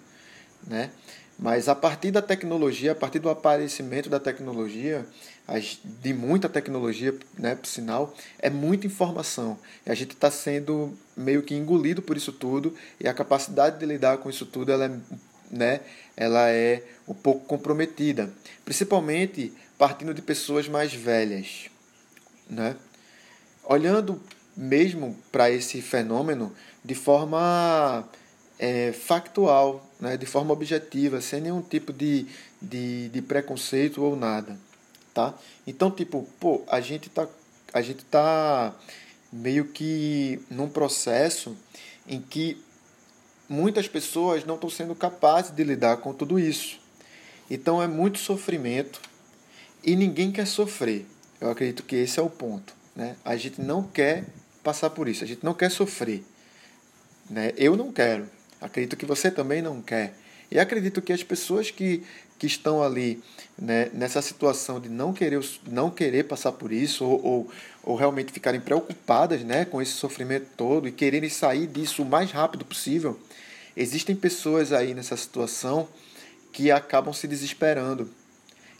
né? 0.67 0.91
Mas 1.37 1.67
a 1.67 1.75
partir 1.75 2.11
da 2.11 2.21
tecnologia, 2.21 2.91
a 2.91 2.95
partir 2.95 3.19
do 3.19 3.29
aparecimento 3.29 4.09
da 4.09 4.19
tecnologia, 4.19 5.05
de 6.01 6.13
muita 6.13 6.47
tecnologia, 6.47 7.17
né, 7.37 7.55
por 7.55 7.67
sinal, 7.67 8.13
é 8.39 8.49
muita 8.49 8.87
informação. 8.87 9.57
E 9.85 9.91
a 9.91 9.95
gente 9.95 10.11
está 10.11 10.31
sendo 10.31 10.97
meio 11.17 11.43
que 11.43 11.53
engolido 11.53 12.01
por 12.01 12.15
isso 12.15 12.31
tudo 12.31 12.73
e 12.99 13.07
a 13.07 13.13
capacidade 13.13 13.79
de 13.79 13.85
lidar 13.85 14.17
com 14.19 14.29
isso 14.29 14.45
tudo 14.45 14.71
ela 14.71 14.85
é, 14.85 14.91
né, 15.51 15.81
ela 16.15 16.49
é 16.49 16.83
um 17.07 17.13
pouco 17.13 17.45
comprometida, 17.45 18.31
principalmente 18.63 19.51
partindo 19.77 20.13
de 20.13 20.21
pessoas 20.21 20.67
mais 20.69 20.93
velhas, 20.93 21.69
né? 22.49 22.75
Olhando 23.65 24.21
mesmo 24.55 25.17
para 25.31 25.49
esse 25.49 25.81
fenômeno 25.81 26.53
de 26.85 26.95
forma 26.95 28.07
é, 28.59 28.91
factual, 28.91 29.85
né, 29.99 30.17
de 30.17 30.25
forma 30.25 30.53
objetiva, 30.53 31.21
sem 31.21 31.41
nenhum 31.41 31.61
tipo 31.61 31.91
de, 31.91 32.25
de, 32.61 33.09
de 33.09 33.21
preconceito 33.21 34.01
ou 34.03 34.15
nada 34.15 34.57
tá? 35.13 35.33
Então, 35.65 35.91
tipo, 35.91 36.27
pô, 36.39 36.63
a 36.67 36.81
gente 36.81 37.09
tá 37.09 37.27
a 37.73 37.81
gente 37.81 38.03
tá 38.05 38.73
meio 39.31 39.65
que 39.65 40.39
num 40.49 40.69
processo 40.69 41.55
em 42.07 42.21
que 42.21 42.61
muitas 43.49 43.87
pessoas 43.87 44.45
não 44.45 44.55
estão 44.55 44.69
sendo 44.69 44.93
capazes 44.93 45.51
de 45.51 45.63
lidar 45.63 45.97
com 45.97 46.13
tudo 46.13 46.39
isso. 46.39 46.79
Então 47.49 47.81
é 47.81 47.87
muito 47.87 48.19
sofrimento 48.19 49.01
e 49.83 49.95
ninguém 49.95 50.31
quer 50.31 50.45
sofrer. 50.45 51.05
Eu 51.41 51.49
acredito 51.49 51.83
que 51.83 51.95
esse 51.95 52.19
é 52.19 52.23
o 52.23 52.29
ponto, 52.29 52.75
né? 52.95 53.15
A 53.25 53.35
gente 53.35 53.59
não 53.59 53.83
quer 53.83 54.25
passar 54.63 54.91
por 54.91 55.07
isso, 55.07 55.23
a 55.23 55.27
gente 55.27 55.43
não 55.43 55.53
quer 55.53 55.71
sofrer, 55.71 56.23
né? 57.29 57.53
Eu 57.57 57.75
não 57.75 57.91
quero. 57.91 58.29
Acredito 58.63 58.95
que 58.95 59.05
você 59.05 59.29
também 59.29 59.61
não 59.61 59.81
quer. 59.81 60.13
E 60.49 60.57
acredito 60.57 61.01
que 61.01 61.11
as 61.11 61.21
pessoas 61.21 61.69
que, 61.69 62.01
que 62.39 62.47
estão 62.47 62.81
ali 62.81 63.21
né, 63.59 63.89
nessa 63.93 64.21
situação 64.21 64.79
de 64.79 64.87
não 64.87 65.11
querer, 65.11 65.43
não 65.67 65.89
querer 65.89 66.23
passar 66.23 66.53
por 66.53 66.71
isso 66.71 67.03
ou, 67.03 67.25
ou, 67.25 67.51
ou, 67.83 67.95
realmente 67.97 68.31
ficarem 68.31 68.61
preocupadas 68.61 69.43
né, 69.43 69.65
com 69.65 69.81
esse 69.81 69.91
sofrimento 69.91 70.47
todo 70.55 70.87
e 70.87 70.93
quererem 70.93 71.29
sair 71.29 71.67
disso 71.67 72.03
o 72.03 72.05
mais 72.05 72.31
rápido 72.31 72.63
possível, 72.63 73.19
existem 73.75 74.15
pessoas 74.15 74.71
aí 74.71 74.93
nessa 74.93 75.17
situação 75.17 75.89
que 76.53 76.71
acabam 76.71 77.13
se 77.13 77.27
desesperando 77.27 78.09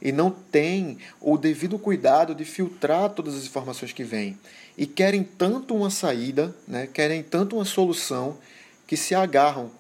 e 0.01 0.13
não 0.13 0.31
têm 0.31 0.97
o 1.19 1.37
devido 1.37 1.77
cuidado 1.77 2.33
de 2.33 2.45
filtrar 2.45 3.09
todas 3.09 3.35
as 3.35 3.45
informações 3.45 3.91
que 3.91 4.03
vêm 4.03 4.37
e 4.77 4.85
querem 4.85 5.23
tanto 5.23 5.75
uma 5.75 5.89
saída, 5.89 6.55
né, 6.65 6.87
querem 6.87 7.21
tanto 7.21 7.57
uma 7.57 7.65
solução 7.65 8.37
que 8.87 8.97
se 8.97 9.15
agarram 9.15 9.71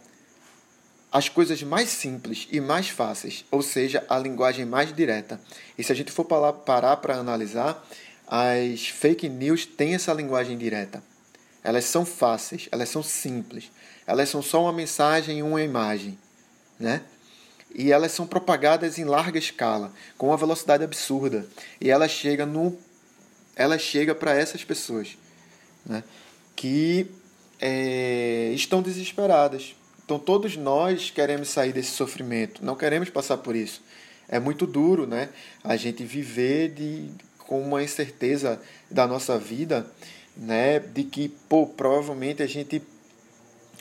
as 1.11 1.29
coisas 1.29 1.61
mais 1.61 1.89
simples 1.89 2.47
e 2.51 2.59
mais 2.59 2.89
fáceis, 2.89 3.45
ou 3.51 3.61
seja, 3.61 4.03
a 4.09 4.17
linguagem 4.17 4.65
mais 4.65 4.93
direta. 4.93 5.39
E 5.77 5.83
se 5.83 5.91
a 5.91 5.95
gente 5.95 6.11
for 6.11 6.25
parar 6.25 6.97
para 6.97 7.15
analisar, 7.15 7.87
as 8.27 8.87
fake 8.87 9.29
news 9.29 9.63
têm 9.65 9.93
essa 9.93 10.11
linguagem 10.11 10.57
direta. 10.57 11.03
Elas 11.63 11.85
são 11.85 12.03
fáceis, 12.03 12.67
elas 12.71 12.89
são 12.89 13.03
simples, 13.03 13.71
elas 14.07 14.27
são 14.27 14.41
só 14.41 14.63
uma 14.63 14.73
mensagem 14.73 15.39
e 15.39 15.43
uma 15.43 15.61
imagem, 15.61 16.17
né? 16.79 17.03
E 17.75 17.91
elas 17.91 18.11
são 18.11 18.25
propagadas 18.25 18.97
em 18.97 19.03
larga 19.03 19.37
escala, 19.37 19.93
com 20.17 20.27
uma 20.27 20.37
velocidade 20.37 20.83
absurda, 20.83 21.47
e 21.79 21.89
ela 21.89 22.07
chega 22.07 22.45
no 22.45 22.77
ela 23.55 23.77
chega 23.77 24.15
para 24.15 24.35
essas 24.35 24.63
pessoas, 24.63 25.15
né? 25.85 26.03
Que 26.55 27.07
é, 27.65 28.51
estão 28.53 28.81
desesperadas, 28.81 29.73
então 30.03 30.19
todos 30.19 30.57
nós 30.57 31.09
queremos 31.09 31.47
sair 31.47 31.71
desse 31.71 31.91
sofrimento, 31.91 32.63
não 32.63 32.75
queremos 32.75 33.09
passar 33.09 33.37
por 33.37 33.55
isso. 33.55 33.81
É 34.27 34.37
muito 34.37 34.67
duro, 34.67 35.07
né? 35.07 35.29
A 35.63 35.77
gente 35.77 36.03
viver 36.03 36.73
de, 36.73 37.09
com 37.37 37.61
uma 37.61 37.81
incerteza 37.81 38.61
da 38.91 39.07
nossa 39.07 39.37
vida, 39.37 39.87
né? 40.35 40.77
De 40.79 41.05
que, 41.05 41.29
pô, 41.47 41.65
provavelmente 41.65 42.43
a 42.43 42.47
gente 42.47 42.81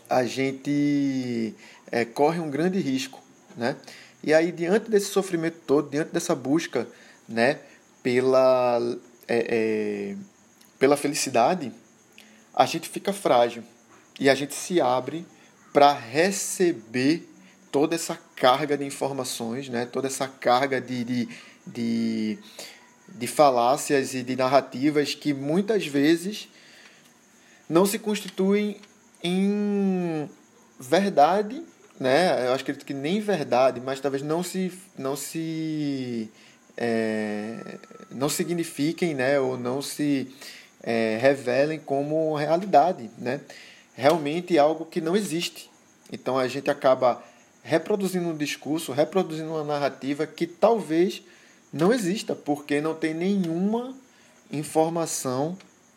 a 0.08 0.24
gente 0.24 1.52
é, 1.90 2.04
corre 2.04 2.38
um 2.38 2.50
grande 2.50 2.78
risco, 2.78 3.20
né? 3.56 3.74
E 4.22 4.32
aí 4.32 4.52
diante 4.52 4.88
desse 4.88 5.06
sofrimento 5.06 5.56
todo, 5.66 5.90
diante 5.90 6.12
dessa 6.12 6.36
busca, 6.36 6.86
né? 7.28 7.58
Pela 8.00 8.78
é, 9.26 10.12
é, 10.12 10.16
pela 10.78 10.96
felicidade, 10.96 11.72
a 12.54 12.66
gente 12.66 12.88
fica 12.88 13.12
frágil 13.12 13.62
e 14.18 14.28
a 14.28 14.34
gente 14.34 14.54
se 14.54 14.80
abre 14.80 15.26
para 15.72 15.92
receber 15.92 17.28
toda 17.70 17.94
essa 17.94 18.18
carga 18.36 18.76
de 18.76 18.84
informações, 18.84 19.68
né? 19.68 19.86
toda 19.86 20.06
essa 20.06 20.28
carga 20.28 20.80
de, 20.80 21.04
de, 21.04 21.28
de, 21.66 22.38
de 23.08 23.26
falácias 23.26 24.14
e 24.14 24.22
de 24.22 24.36
narrativas 24.36 25.14
que 25.14 25.32
muitas 25.32 25.86
vezes 25.86 26.48
não 27.68 27.86
se 27.86 27.98
constituem 27.98 28.78
em 29.22 30.28
verdade, 30.78 31.62
né? 31.98 32.46
Eu 32.46 32.52
acho 32.52 32.64
que 32.64 32.92
nem 32.92 33.20
verdade, 33.20 33.80
mas 33.80 34.00
talvez 34.00 34.22
não 34.22 34.42
se 34.42 34.72
não 34.98 35.14
se 35.14 36.28
é, 36.76 37.78
não 38.10 38.28
signifiquem, 38.28 39.14
né? 39.14 39.38
Ou 39.38 39.56
não 39.56 39.80
se 39.80 40.28
é, 40.82 41.18
revelem 41.20 41.78
como 41.78 42.34
realidade, 42.34 43.10
né? 43.18 43.40
realmente 43.94 44.58
algo 44.58 44.84
que 44.84 45.00
não 45.00 45.16
existe. 45.16 45.70
Então 46.10 46.38
a 46.38 46.48
gente 46.48 46.70
acaba 46.70 47.22
reproduzindo 47.62 48.28
um 48.28 48.36
discurso, 48.36 48.92
reproduzindo 48.92 49.50
uma 49.50 49.64
narrativa 49.64 50.26
que 50.26 50.46
talvez 50.46 51.22
não 51.72 51.92
exista, 51.92 52.34
porque 52.34 52.80
não 52.80 52.94
tem 52.94 53.14
nenhuma 53.14 53.94
informação, 54.50 55.56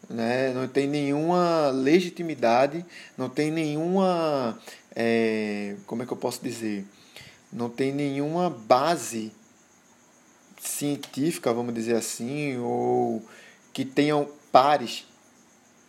né? 0.09 0.53
não 0.53 0.67
tem 0.67 0.87
nenhuma 0.87 1.69
legitimidade, 1.69 2.85
não 3.17 3.29
tem 3.29 3.51
nenhuma. 3.51 4.57
É, 4.95 5.75
como 5.85 6.03
é 6.03 6.05
que 6.05 6.13
eu 6.13 6.17
posso 6.17 6.41
dizer? 6.41 6.85
Não 7.51 7.69
tem 7.69 7.91
nenhuma 7.91 8.49
base 8.49 9.31
científica, 10.57 11.53
vamos 11.53 11.73
dizer 11.73 11.95
assim, 11.95 12.57
ou 12.57 13.21
que 13.73 13.83
tenham 13.83 14.29
pares 14.55 15.05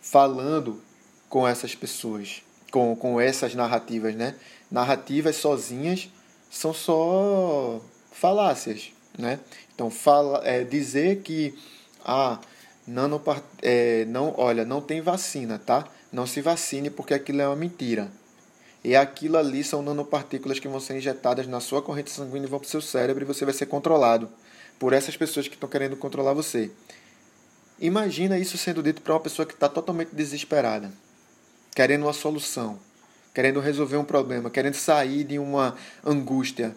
falando 0.01 0.81
com 1.29 1.47
essas 1.47 1.73
pessoas, 1.73 2.43
com, 2.69 2.97
com 2.97 3.17
essas 3.17 3.55
narrativas, 3.55 4.13
né? 4.13 4.35
Narrativas 4.69 5.37
sozinhas 5.37 6.09
são 6.51 6.73
só 6.73 7.79
falácias, 8.11 8.91
né? 9.17 9.39
Então, 9.73 9.89
fala, 9.89 10.41
é, 10.43 10.65
dizer 10.65 11.21
que 11.21 11.57
ah, 12.03 12.41
nanopart... 12.85 13.41
É, 13.61 14.03
não, 14.03 14.33
olha, 14.37 14.65
não 14.65 14.81
tem 14.81 14.99
vacina, 14.99 15.57
tá? 15.57 15.87
Não 16.11 16.27
se 16.27 16.41
vacine 16.41 16.89
porque 16.89 17.13
aquilo 17.13 17.39
é 17.39 17.47
uma 17.47 17.55
mentira. 17.55 18.11
E 18.83 18.97
aquilo 18.97 19.37
ali 19.37 19.63
são 19.63 19.81
nanopartículas 19.81 20.59
que 20.59 20.67
vão 20.67 20.81
ser 20.81 20.97
injetadas 20.97 21.47
na 21.47 21.61
sua 21.61 21.81
corrente 21.81 22.11
sanguínea 22.11 22.47
e 22.47 22.49
vão 22.49 22.59
para 22.59 22.67
o 22.67 22.69
seu 22.69 22.81
cérebro 22.81 23.23
e 23.23 23.25
você 23.25 23.45
vai 23.45 23.53
ser 23.53 23.67
controlado 23.67 24.29
por 24.77 24.91
essas 24.91 25.15
pessoas 25.15 25.47
que 25.47 25.53
estão 25.53 25.69
querendo 25.69 25.95
controlar 25.95 26.33
você. 26.33 26.69
Imagina 27.79 28.39
isso 28.39 28.57
sendo 28.57 28.81
dito 28.81 29.01
para 29.01 29.13
uma 29.13 29.19
pessoa 29.19 29.45
que 29.45 29.53
está 29.53 29.69
totalmente 29.69 30.15
desesperada 30.15 30.91
querendo 31.77 32.07
uma 32.07 32.13
solução, 32.13 32.79
querendo 33.35 33.59
resolver 33.59 33.97
um 33.97 34.03
problema, 34.03 34.49
querendo 34.49 34.73
sair 34.73 35.23
de 35.23 35.37
uma 35.37 35.75
angústia. 36.03 36.75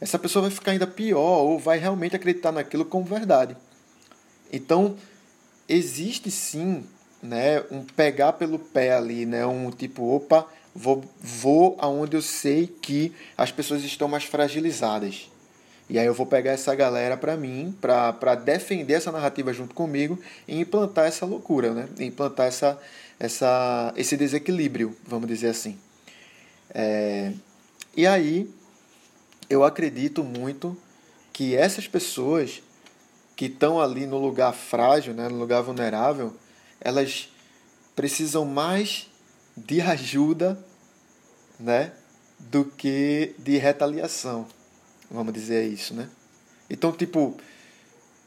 Essa 0.00 0.18
pessoa 0.18 0.42
vai 0.42 0.50
ficar 0.50 0.72
ainda 0.72 0.84
pior 0.84 1.44
ou 1.44 1.60
vai 1.60 1.78
realmente 1.78 2.16
acreditar 2.16 2.50
naquilo 2.50 2.84
como 2.84 3.04
verdade. 3.04 3.56
Então, 4.52 4.96
existe 5.68 6.28
sim 6.28 6.84
né, 7.22 7.62
um 7.70 7.84
pegar 7.84 8.32
pelo 8.32 8.58
pé 8.58 8.94
ali, 8.96 9.24
né, 9.24 9.46
um 9.46 9.70
tipo, 9.70 10.02
opa, 10.02 10.44
vou, 10.74 11.04
vou 11.20 11.76
aonde 11.78 12.16
eu 12.16 12.22
sei 12.22 12.66
que 12.66 13.12
as 13.38 13.52
pessoas 13.52 13.84
estão 13.84 14.08
mais 14.08 14.24
fragilizadas. 14.24 15.30
E 15.88 15.98
aí 15.98 16.06
eu 16.06 16.14
vou 16.14 16.26
pegar 16.26 16.52
essa 16.52 16.74
galera 16.74 17.16
para 17.16 17.36
mim, 17.36 17.76
para 17.80 18.34
defender 18.34 18.94
essa 18.94 19.12
narrativa 19.12 19.52
junto 19.52 19.74
comigo 19.74 20.18
e 20.46 20.58
implantar 20.58 21.06
essa 21.06 21.24
loucura, 21.24 21.72
né? 21.72 21.88
Implantar 22.00 22.46
essa, 22.46 22.78
essa, 23.20 23.92
esse 23.96 24.16
desequilíbrio, 24.16 24.96
vamos 25.06 25.28
dizer 25.28 25.48
assim. 25.48 25.78
É, 26.74 27.32
e 27.96 28.06
aí 28.06 28.50
eu 29.48 29.64
acredito 29.64 30.24
muito 30.24 30.76
que 31.32 31.54
essas 31.54 31.86
pessoas 31.86 32.62
que 33.36 33.44
estão 33.44 33.80
ali 33.80 34.06
no 34.06 34.18
lugar 34.18 34.52
frágil, 34.52 35.14
né, 35.14 35.28
no 35.28 35.38
lugar 35.38 35.62
vulnerável, 35.62 36.34
elas 36.80 37.28
precisam 37.94 38.44
mais 38.44 39.08
de 39.56 39.80
ajuda, 39.80 40.58
né, 41.60 41.92
do 42.38 42.64
que 42.64 43.34
de 43.38 43.56
retaliação, 43.56 44.46
vamos 45.10 45.32
dizer 45.32 45.66
isso, 45.66 45.94
né? 45.94 46.08
Então, 46.68 46.92
tipo, 46.92 47.36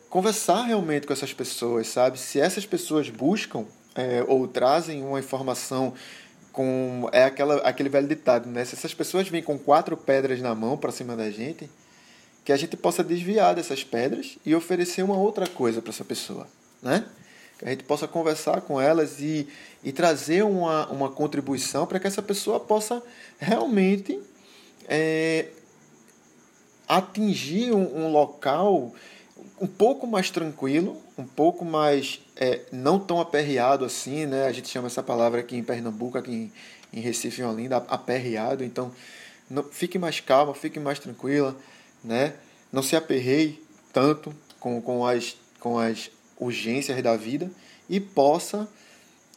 conversar 0.09 0.63
realmente 0.63 1.05
com 1.05 1.13
essas 1.13 1.33
pessoas, 1.33 1.87
sabe? 1.87 2.19
Se 2.19 2.39
essas 2.39 2.65
pessoas 2.65 3.09
buscam 3.09 3.65
é, 3.95 4.23
ou 4.27 4.47
trazem 4.47 5.03
uma 5.03 5.19
informação 5.19 5.93
com 6.51 7.07
é 7.11 7.23
aquela 7.23 7.57
aquele 7.57 7.89
velho 7.89 8.07
ditado, 8.07 8.49
né? 8.49 8.65
Se 8.65 8.75
essas 8.75 8.93
pessoas 8.93 9.27
vêm 9.27 9.43
com 9.43 9.57
quatro 9.57 9.95
pedras 9.95 10.41
na 10.41 10.55
mão 10.55 10.77
para 10.77 10.91
cima 10.91 11.15
da 11.15 11.29
gente, 11.29 11.69
que 12.43 12.51
a 12.51 12.57
gente 12.57 12.75
possa 12.75 13.03
desviar 13.03 13.55
dessas 13.55 13.83
pedras 13.83 14.37
e 14.45 14.55
oferecer 14.55 15.03
uma 15.03 15.17
outra 15.17 15.47
coisa 15.47 15.81
para 15.81 15.91
essa 15.91 16.03
pessoa, 16.03 16.47
né? 16.81 17.05
Que 17.57 17.65
a 17.65 17.69
gente 17.69 17.83
possa 17.83 18.07
conversar 18.07 18.61
com 18.61 18.79
elas 18.79 19.19
e, 19.19 19.47
e 19.83 19.91
trazer 19.91 20.43
uma, 20.43 20.87
uma 20.87 21.09
contribuição 21.09 21.85
para 21.85 21.99
que 21.99 22.07
essa 22.07 22.21
pessoa 22.21 22.59
possa 22.59 23.03
realmente 23.37 24.19
é, 24.87 25.49
atingir 26.89 27.71
um, 27.71 28.05
um 28.05 28.11
local 28.11 28.91
um 29.61 29.67
pouco 29.67 30.07
mais 30.07 30.31
tranquilo, 30.31 30.97
um 31.17 31.25
pouco 31.25 31.63
mais 31.63 32.19
é, 32.35 32.61
não 32.71 32.97
tão 32.97 33.21
aperreado 33.21 33.85
assim, 33.85 34.25
né? 34.25 34.47
A 34.47 34.51
gente 34.51 34.69
chama 34.69 34.87
essa 34.87 35.03
palavra 35.03 35.41
aqui 35.41 35.55
em 35.55 35.63
Pernambuco, 35.63 36.17
aqui 36.17 36.31
em, 36.31 36.51
em 36.97 37.01
Recife, 37.01 37.41
em 37.41 37.45
Olinda, 37.45 37.77
aperreado. 37.77 38.63
Então, 38.63 38.91
não, 39.49 39.63
fique 39.63 39.99
mais 39.99 40.19
calma, 40.19 40.53
fique 40.55 40.79
mais 40.79 40.97
tranquila, 40.97 41.55
né? 42.03 42.33
Não 42.71 42.81
se 42.81 42.95
aperreie 42.95 43.63
tanto 43.93 44.33
com, 44.59 44.81
com, 44.81 45.05
as, 45.05 45.35
com 45.59 45.77
as 45.77 46.09
urgências 46.37 47.01
da 47.03 47.15
vida 47.15 47.51
e 47.89 47.99
possa 47.99 48.67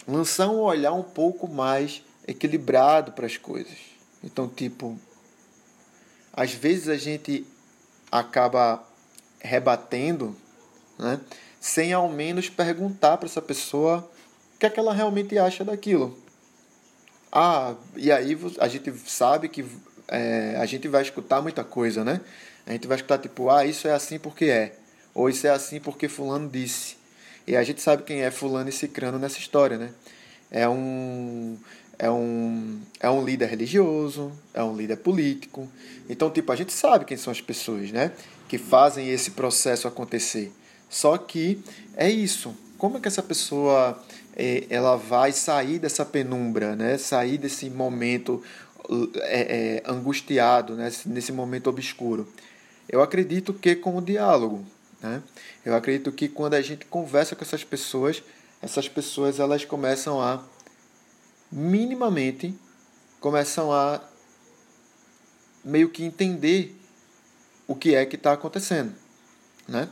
lançar 0.07 0.49
um 0.49 0.61
olhar 0.61 0.93
um 0.93 1.03
pouco 1.03 1.49
mais 1.49 2.03
equilibrado 2.27 3.13
para 3.13 3.27
as 3.27 3.37
coisas. 3.37 3.77
Então, 4.23 4.49
tipo, 4.49 4.99
às 6.33 6.53
vezes 6.53 6.89
a 6.89 6.97
gente 6.97 7.47
acaba 8.11 8.83
rebatendo, 9.41 10.37
né? 10.99 11.21
sem 11.61 11.93
ao 11.93 12.09
menos 12.09 12.49
perguntar 12.49 13.17
para 13.17 13.29
essa 13.29 13.41
pessoa 13.41 14.11
o 14.55 14.59
que 14.59 14.67
é 14.67 14.71
que 14.71 14.81
ela 14.81 14.93
realmente 14.93 15.39
acha 15.39 15.65
daquilo. 15.65 16.19
Ah, 17.31 17.75
e 17.97 18.11
aí 18.11 18.37
a 18.59 18.69
gente 18.69 18.93
sabe 19.09 19.49
que 19.49 19.65
é, 20.09 20.57
a 20.59 20.67
gente 20.67 20.89
vai 20.89 21.03
escutar 21.03 21.41
muita 21.41 21.65
coisa, 21.65 22.05
né? 22.05 22.21
A 22.67 22.73
gente 22.73 22.87
vai 22.87 22.97
escutar 22.97 23.19
tipo, 23.19 23.49
ah, 23.49 23.65
isso 23.65 23.89
é 23.89 23.93
assim 23.93 24.19
porque 24.19 24.47
é. 24.47 24.77
Ou 25.15 25.29
isso 25.29 25.47
é 25.47 25.51
assim 25.51 25.81
porque 25.81 26.09
fulano 26.09 26.49
disse. 26.49 26.97
E 27.47 27.57
a 27.57 27.63
gente 27.63 27.81
sabe 27.81 28.03
quem 28.03 28.23
é 28.23 28.31
fulano 28.31 28.69
e 28.69 28.73
cicrano 28.73 29.19
nessa 29.19 29.39
história, 29.39 29.79
né? 29.79 29.93
É 30.51 30.69
um 30.69 31.57
é 32.03 32.11
um, 32.11 32.81
é 32.99 33.09
um 33.09 33.25
líder 33.25 33.47
religioso, 33.47 34.33
é 34.53 34.61
um 34.63 34.77
líder 34.77 34.97
político. 34.97 35.69
Então, 36.11 36.29
tipo, 36.29 36.51
a 36.51 36.57
gente 36.57 36.73
sabe 36.73 37.05
quem 37.05 37.17
são 37.17 37.31
as 37.31 37.41
pessoas, 37.41 37.93
né? 37.93 38.11
que 38.53 38.59
fazem 38.59 39.09
esse 39.09 39.31
processo 39.31 39.89
acontecer. 39.89 40.53
Só 40.91 41.17
que 41.17 41.59
é 41.97 42.11
isso. 42.11 42.55
Como 42.77 42.99
é 42.99 43.01
que 43.01 43.09
essa 43.09 43.23
pessoa 43.23 43.99
é, 44.37 44.65
ela 44.69 44.95
vai 44.95 45.33
sair 45.33 45.79
dessa 45.79 46.05
penumbra, 46.05 46.77
né? 46.77 46.99
Sair 46.99 47.39
desse 47.39 47.71
momento 47.71 48.43
é, 49.23 49.41
é, 49.41 49.91
angustiado, 49.91 50.75
né? 50.75 50.93
Nesse 51.07 51.33
momento 51.33 51.71
obscuro. 51.71 52.29
Eu 52.87 53.01
acredito 53.01 53.55
que 53.55 53.75
com 53.75 53.97
o 53.97 54.03
diálogo, 54.03 54.63
né? 55.01 55.23
Eu 55.65 55.75
acredito 55.75 56.13
que 56.13 56.29
quando 56.29 56.53
a 56.53 56.61
gente 56.61 56.85
conversa 56.85 57.35
com 57.35 57.43
essas 57.43 57.65
pessoas, 57.65 58.23
essas 58.61 58.87
pessoas 58.87 59.41
elas 59.41 59.65
começam 59.65 60.21
a 60.21 60.45
minimamente 61.53 62.55
começam 63.21 63.71
a 63.71 64.01
meio 65.63 65.91
que 65.91 66.03
entender 66.03 66.75
o 67.69 67.77
que 67.77 67.95
é 67.95 68.07
que 68.07 68.17
está 68.17 68.33
acontecendo, 68.33 68.93
né? 69.69 69.89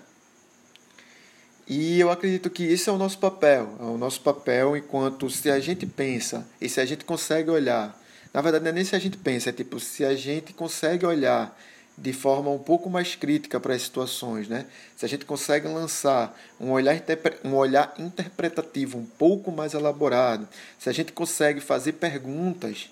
E 1.69 2.01
eu 2.01 2.11
acredito 2.11 2.51
que 2.51 2.65
isso 2.65 2.91
é 2.91 2.93
o 2.93 2.99
nosso 2.99 3.19
papel, 3.19 3.77
é 3.79 3.85
o 3.85 3.97
nosso 3.97 4.21
papel 4.23 4.77
enquanto 4.77 5.31
se 5.31 5.49
a 5.49 5.61
gente 5.61 5.87
pensa 5.87 6.45
e 6.61 6.69
se 6.69 6.81
a 6.81 6.85
gente 6.85 7.05
consegue 7.05 7.49
olhar, 7.51 7.97
na 8.35 8.41
verdade 8.41 8.65
não 8.65 8.71
é 8.71 8.75
nem 8.75 8.85
se 8.85 8.97
a 8.97 8.99
gente 8.99 9.17
pensa, 9.17 9.51
é 9.51 9.53
tipo 9.53 9.79
se 9.79 10.05
a 10.05 10.15
gente 10.17 10.53
consegue 10.53 11.07
olhar 11.07 11.57
de 12.01 12.15
forma 12.15 12.51
um 12.51 12.59
pouco 12.59 12.89
mais 12.89 13.15
crítica 13.15 13.61
para 13.61 13.75
as 13.75 13.83
situações, 13.83 14.49
né? 14.49 14.67
Se 14.97 15.05
a 15.05 15.09
gente 15.09 15.27
consegue 15.27 15.69
lançar 15.69 16.35
um 16.59 16.71
olhar, 16.71 16.97
um 17.45 17.55
olhar 17.55 17.95
interpretativo 17.99 18.97
um 18.97 19.05
pouco 19.05 19.53
mais 19.53 19.75
elaborado, 19.75 20.49
se 20.79 20.89
a 20.89 20.93
gente 20.93 21.13
consegue 21.13 21.61
fazer 21.61 21.93
perguntas, 21.93 22.89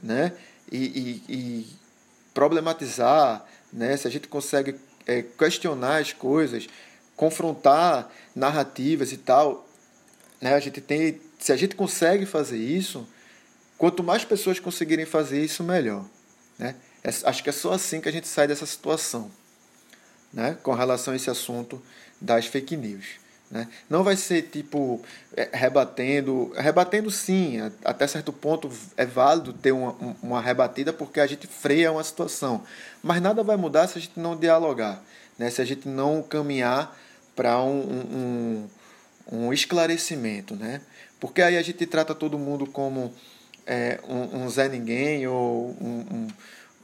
né? 0.00 0.32
E, 0.70 0.78
e, 0.78 1.22
e 1.28 1.66
problematizar, 2.32 3.44
né? 3.72 3.96
se 3.96 4.06
a 4.06 4.10
gente 4.10 4.28
consegue 4.28 4.76
é, 5.06 5.22
questionar 5.22 6.00
as 6.00 6.12
coisas, 6.12 6.68
confrontar 7.16 8.10
narrativas 8.34 9.12
e 9.12 9.16
tal, 9.16 9.66
né? 10.40 10.54
a 10.54 10.60
gente 10.60 10.80
tem, 10.80 11.20
se 11.38 11.52
a 11.52 11.56
gente 11.56 11.74
consegue 11.74 12.24
fazer 12.24 12.58
isso, 12.58 13.06
quanto 13.76 14.04
mais 14.04 14.24
pessoas 14.24 14.60
conseguirem 14.60 15.04
fazer 15.04 15.44
isso, 15.44 15.64
melhor. 15.64 16.06
Né? 16.58 16.76
É, 17.04 17.10
acho 17.24 17.42
que 17.42 17.50
é 17.50 17.52
só 17.52 17.72
assim 17.72 18.00
que 18.00 18.08
a 18.08 18.12
gente 18.12 18.28
sai 18.28 18.46
dessa 18.46 18.66
situação 18.66 19.30
né? 20.32 20.56
com 20.62 20.72
relação 20.72 21.12
a 21.12 21.16
esse 21.16 21.28
assunto 21.28 21.82
das 22.20 22.46
fake 22.46 22.76
news. 22.76 23.20
Né? 23.50 23.68
Não 23.88 24.02
vai 24.02 24.16
ser 24.16 24.42
tipo 24.42 25.02
é, 25.36 25.50
rebatendo, 25.52 26.52
rebatendo 26.56 27.10
sim, 27.10 27.58
até 27.84 28.06
certo 28.06 28.32
ponto 28.32 28.70
é 28.96 29.04
válido 29.04 29.52
ter 29.52 29.72
uma, 29.72 29.94
uma 30.22 30.40
rebatida 30.40 30.92
porque 30.92 31.20
a 31.20 31.26
gente 31.26 31.46
freia 31.46 31.92
uma 31.92 32.02
situação, 32.02 32.62
mas 33.02 33.20
nada 33.20 33.42
vai 33.42 33.56
mudar 33.56 33.86
se 33.88 33.98
a 33.98 34.00
gente 34.00 34.18
não 34.18 34.36
dialogar, 34.36 35.02
né? 35.38 35.50
se 35.50 35.60
a 35.60 35.64
gente 35.64 35.86
não 35.86 36.22
caminhar 36.22 36.96
para 37.36 37.62
um, 37.62 37.80
um, 37.80 38.70
um, 39.30 39.52
esclarecimento, 39.52 40.56
né? 40.56 40.80
porque 41.20 41.42
aí 41.42 41.58
a 41.58 41.62
gente 41.62 41.84
trata 41.86 42.14
todo 42.14 42.38
mundo 42.38 42.66
como 42.66 43.12
é, 43.66 44.00
um, 44.08 44.44
um 44.44 44.48
Zé 44.48 44.66
Ninguém 44.68 45.26
ou 45.26 45.76
um, 45.78 46.28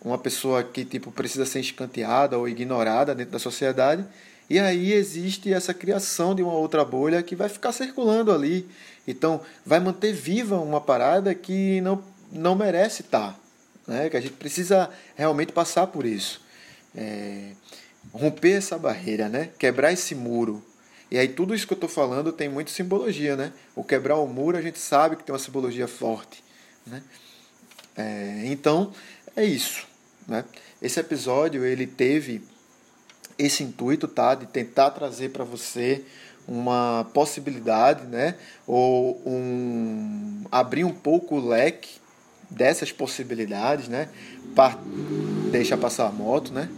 uma 0.05 0.19
pessoa 0.19 0.63
que 0.63 0.85
tipo 0.85 1.11
precisa 1.11 1.45
ser 1.45 1.61
escanteada 1.61 2.39
ou 2.39 2.49
ignorada 2.49 3.15
dentro 3.15 3.33
da 3.33 3.39
sociedade 3.39 4.05
e 4.51 4.59
aí 4.59 4.93
existe 4.93 5.53
essa 5.53 5.75
criação 5.75 6.35
de 6.35 6.43
uma 6.43 6.55
outra 6.55 6.85
bolha 6.85 7.23
que 7.23 7.37
vai 7.37 7.49
ficar 7.49 7.71
circulando 7.71 8.33
ali. 8.33 8.67
Então, 9.07 9.43
vai 9.65 9.79
manter 9.79 10.13
viva 10.13 10.59
uma 10.59 10.81
parada 10.81 11.35
que 11.35 11.81
não, 11.83 12.03
não 12.33 12.55
merece 12.55 13.03
estar. 13.03 13.39
Né? 13.87 14.09
Que 14.09 14.17
a 14.17 14.21
gente 14.21 14.35
precisa 14.35 14.89
realmente 15.15 15.53
passar 15.53 15.87
por 15.89 16.07
isso. 16.07 16.41
É, 16.97 17.51
romper 18.11 18.53
essa 18.53 18.79
barreira, 18.79 19.29
né? 19.29 19.51
quebrar 19.59 19.93
esse 19.93 20.15
muro. 20.15 20.65
E 21.11 21.19
aí 21.19 21.29
tudo 21.29 21.55
isso 21.55 21.67
que 21.67 21.73
eu 21.73 21.77
estou 21.77 21.89
falando 21.89 22.33
tem 22.33 22.49
muita 22.49 22.71
simbologia. 22.71 23.37
Né? 23.37 23.53
O 23.77 23.85
quebrar 23.85 24.17
o 24.17 24.27
muro 24.27 24.57
a 24.57 24.63
gente 24.63 24.79
sabe 24.79 25.17
que 25.17 25.25
tem 25.25 25.33
uma 25.33 25.39
simbologia 25.39 25.87
forte. 25.87 26.43
Né? 26.87 27.03
É, 27.99 28.43
então, 28.45 28.93
é 29.35 29.45
isso. 29.45 29.87
Né? 30.27 30.45
Esse 30.81 31.01
episódio 31.01 31.65
ele 31.65 31.87
teve 31.87 32.41
esse 33.37 33.65
intuito, 33.65 34.07
tá? 34.07 34.35
De 34.35 34.47
tentar 34.47 34.91
trazer 34.91 35.31
para 35.31 35.45
você 35.45 36.05
uma 36.47 37.07
possibilidade, 37.13 38.07
né? 38.07 38.37
Ou 38.67 39.21
um 39.27 40.45
abrir 40.51 40.85
um 40.85 40.93
pouco 40.93 41.37
o 41.37 41.49
leque 41.49 41.99
dessas 42.49 42.93
possibilidades, 42.93 43.89
né? 43.89 44.09
Par... 44.55 44.79
Deixa 45.51 45.77
passar 45.77 46.07
a 46.07 46.13
moto, 46.13 46.53
né? 46.53 46.69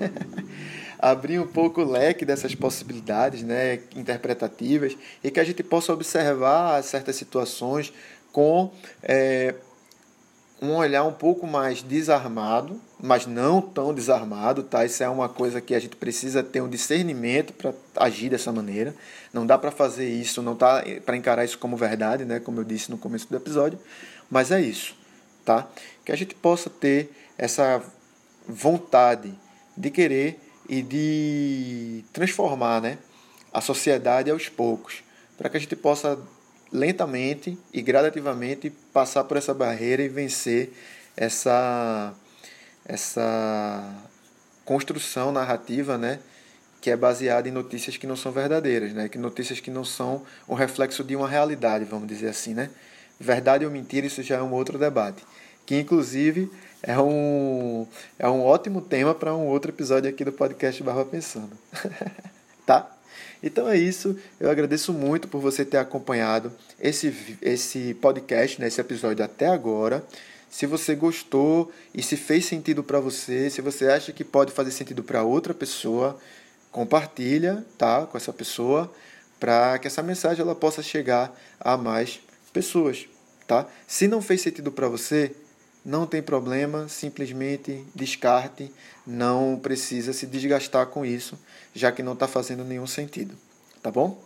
abrir 0.98 1.38
um 1.40 1.46
pouco 1.46 1.82
o 1.82 1.90
leque 1.90 2.24
dessas 2.24 2.54
possibilidades, 2.54 3.42
né? 3.42 3.80
Interpretativas 3.96 4.96
e 5.22 5.30
que 5.30 5.40
a 5.40 5.44
gente 5.44 5.62
possa 5.62 5.92
observar 5.92 6.82
certas 6.82 7.16
situações 7.16 7.92
com 8.32 8.72
é, 9.02 9.54
um 10.60 10.74
olhar 10.74 11.04
um 11.04 11.12
pouco 11.12 11.46
mais 11.46 11.82
desarmado, 11.82 12.80
mas 13.00 13.26
não 13.26 13.60
tão 13.60 13.94
desarmado, 13.94 14.62
tá? 14.62 14.84
Isso 14.84 15.02
é 15.02 15.08
uma 15.08 15.28
coisa 15.28 15.60
que 15.60 15.74
a 15.74 15.78
gente 15.78 15.94
precisa 15.94 16.42
ter 16.42 16.60
um 16.60 16.68
discernimento 16.68 17.52
para 17.52 17.72
agir 17.96 18.28
dessa 18.28 18.50
maneira. 18.50 18.94
Não 19.32 19.46
dá 19.46 19.56
para 19.56 19.70
fazer 19.70 20.08
isso, 20.08 20.42
não 20.42 20.56
tá 20.56 20.82
para 21.04 21.16
encarar 21.16 21.44
isso 21.44 21.58
como 21.58 21.76
verdade, 21.76 22.24
né? 22.24 22.40
Como 22.40 22.60
eu 22.60 22.64
disse 22.64 22.90
no 22.90 22.98
começo 22.98 23.28
do 23.28 23.36
episódio, 23.36 23.78
mas 24.28 24.50
é 24.50 24.60
isso, 24.60 24.96
tá? 25.44 25.68
Que 26.04 26.10
a 26.10 26.16
gente 26.16 26.34
possa 26.34 26.68
ter 26.68 27.10
essa 27.36 27.80
vontade 28.48 29.32
de 29.76 29.90
querer 29.90 30.40
e 30.68 30.82
de 30.82 32.04
transformar, 32.12 32.82
né? 32.82 32.98
A 33.52 33.60
sociedade 33.60 34.30
aos 34.30 34.48
poucos, 34.48 35.04
para 35.36 35.48
que 35.48 35.56
a 35.56 35.60
gente 35.60 35.76
possa 35.76 36.18
lentamente 36.72 37.58
e 37.72 37.80
gradativamente 37.82 38.70
passar 38.92 39.24
por 39.24 39.36
essa 39.36 39.54
barreira 39.54 40.02
e 40.02 40.08
vencer 40.08 40.72
essa 41.16 42.14
essa 42.84 43.84
construção 44.64 45.30
narrativa, 45.30 45.98
né, 45.98 46.20
que 46.80 46.90
é 46.90 46.96
baseada 46.96 47.48
em 47.48 47.52
notícias 47.52 47.98
que 47.98 48.06
não 48.06 48.16
são 48.16 48.32
verdadeiras, 48.32 48.94
né, 48.94 49.08
que 49.08 49.18
notícias 49.18 49.60
que 49.60 49.70
não 49.70 49.84
são 49.84 50.22
o 50.46 50.54
reflexo 50.54 51.04
de 51.04 51.14
uma 51.14 51.28
realidade, 51.28 51.84
vamos 51.84 52.08
dizer 52.08 52.28
assim, 52.28 52.54
né? 52.54 52.70
Verdade 53.20 53.64
ou 53.64 53.70
mentira, 53.70 54.06
isso 54.06 54.22
já 54.22 54.36
é 54.36 54.42
um 54.42 54.52
outro 54.52 54.78
debate. 54.78 55.22
que 55.66 55.78
inclusive 55.78 56.50
é 56.82 56.98
um, 56.98 57.86
é 58.18 58.28
um 58.28 58.42
ótimo 58.42 58.80
tema 58.80 59.14
para 59.14 59.34
um 59.34 59.46
outro 59.46 59.70
episódio 59.70 60.08
aqui 60.08 60.24
do 60.24 60.32
podcast 60.32 60.82
Barba 60.82 61.04
Pensando. 61.04 61.50
tá? 62.64 62.97
Então 63.42 63.68
é 63.68 63.76
isso. 63.76 64.16
Eu 64.38 64.50
agradeço 64.50 64.92
muito 64.92 65.28
por 65.28 65.40
você 65.40 65.64
ter 65.64 65.78
acompanhado 65.78 66.52
esse, 66.80 67.36
esse 67.40 67.94
podcast, 67.94 68.60
né, 68.60 68.68
esse 68.68 68.80
episódio 68.80 69.24
até 69.24 69.46
agora. 69.46 70.04
Se 70.50 70.66
você 70.66 70.94
gostou 70.94 71.70
e 71.94 72.02
se 72.02 72.16
fez 72.16 72.46
sentido 72.46 72.82
para 72.82 73.00
você, 73.00 73.50
se 73.50 73.60
você 73.60 73.86
acha 73.86 74.12
que 74.12 74.24
pode 74.24 74.52
fazer 74.52 74.70
sentido 74.70 75.02
para 75.02 75.22
outra 75.22 75.52
pessoa, 75.52 76.18
compartilha, 76.70 77.64
tá, 77.76 78.06
com 78.06 78.16
essa 78.16 78.32
pessoa, 78.32 78.90
para 79.38 79.78
que 79.78 79.86
essa 79.86 80.02
mensagem 80.02 80.42
ela 80.42 80.54
possa 80.54 80.82
chegar 80.82 81.38
a 81.60 81.76
mais 81.76 82.20
pessoas, 82.52 83.06
tá? 83.46 83.66
Se 83.86 84.08
não 84.08 84.22
fez 84.22 84.40
sentido 84.40 84.72
para 84.72 84.88
você, 84.88 85.34
não 85.88 86.06
tem 86.06 86.20
problema, 86.20 86.86
simplesmente 86.86 87.82
descarte, 87.94 88.70
não 89.06 89.58
precisa 89.58 90.12
se 90.12 90.26
desgastar 90.26 90.84
com 90.88 91.02
isso, 91.02 91.38
já 91.74 91.90
que 91.90 92.02
não 92.02 92.12
está 92.12 92.28
fazendo 92.28 92.62
nenhum 92.62 92.86
sentido, 92.86 93.34
tá 93.82 93.90
bom? 93.90 94.22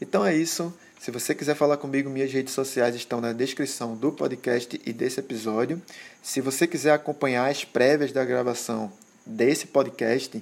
Então 0.00 0.24
é 0.24 0.32
isso. 0.32 0.72
Se 1.00 1.10
você 1.10 1.34
quiser 1.34 1.56
falar 1.56 1.78
comigo, 1.78 2.08
minhas 2.08 2.32
redes 2.32 2.54
sociais 2.54 2.94
estão 2.94 3.20
na 3.20 3.32
descrição 3.32 3.96
do 3.96 4.12
podcast 4.12 4.80
e 4.86 4.92
desse 4.92 5.18
episódio. 5.18 5.82
Se 6.22 6.40
você 6.40 6.64
quiser 6.64 6.92
acompanhar 6.92 7.50
as 7.50 7.64
prévias 7.64 8.12
da 8.12 8.24
gravação 8.24 8.92
desse 9.26 9.66
podcast, 9.66 10.40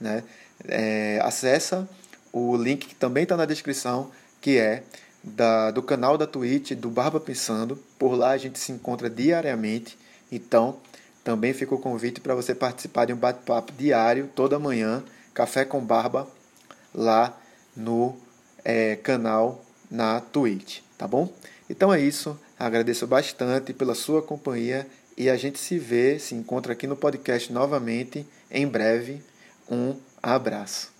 né, 0.00 0.24
é, 0.66 1.20
acessa 1.22 1.86
o 2.32 2.56
link 2.56 2.86
que 2.86 2.94
também 2.94 3.24
está 3.24 3.36
na 3.36 3.44
descrição, 3.44 4.10
que 4.40 4.56
é 4.56 4.82
da, 5.22 5.70
do 5.70 5.82
canal 5.82 6.16
da 6.16 6.26
Twitch 6.26 6.72
do 6.72 6.88
Barba 6.88 7.20
Pensando. 7.20 7.76
Por 7.98 8.14
lá 8.14 8.30
a 8.30 8.38
gente 8.38 8.58
se 8.58 8.72
encontra 8.72 9.10
diariamente. 9.10 10.05
Então, 10.30 10.76
também 11.22 11.52
fica 11.52 11.74
o 11.74 11.78
convite 11.78 12.20
para 12.20 12.34
você 12.34 12.54
participar 12.54 13.06
de 13.06 13.12
um 13.12 13.16
bate-papo 13.16 13.72
diário, 13.72 14.30
toda 14.34 14.58
manhã, 14.58 15.02
Café 15.34 15.64
com 15.64 15.84
Barba, 15.84 16.28
lá 16.94 17.38
no 17.76 18.16
é, 18.64 18.96
canal 18.96 19.64
na 19.90 20.20
Twitch, 20.20 20.80
tá 20.96 21.06
bom? 21.06 21.32
Então 21.68 21.92
é 21.92 22.00
isso, 22.00 22.38
agradeço 22.58 23.06
bastante 23.06 23.72
pela 23.72 23.94
sua 23.94 24.22
companhia 24.22 24.86
e 25.16 25.28
a 25.28 25.36
gente 25.36 25.58
se 25.58 25.78
vê, 25.78 26.18
se 26.18 26.34
encontra 26.34 26.72
aqui 26.72 26.86
no 26.86 26.96
podcast 26.96 27.52
novamente 27.52 28.26
em 28.50 28.66
breve. 28.66 29.22
Um 29.68 29.96
abraço. 30.22 30.95